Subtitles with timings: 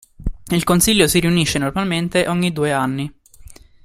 [0.49, 3.13] Il Consiglio si riunisce normalmente ogni due anni.